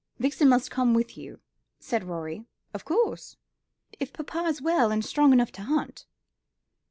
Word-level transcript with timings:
"Vixen 0.17 0.49
must 0.49 0.71
come 0.71 0.95
with 0.95 1.15
you," 1.15 1.41
said 1.79 2.05
Rorie. 2.05 2.47
"Of 2.73 2.85
course." 2.85 3.37
"If 3.99 4.11
papa 4.11 4.45
is 4.47 4.59
well 4.59 4.89
and 4.89 5.05
strong 5.05 5.31
enough 5.31 5.51
to 5.51 5.61
hunt." 5.61 6.07